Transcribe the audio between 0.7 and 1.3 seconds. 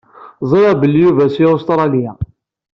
belli Yuba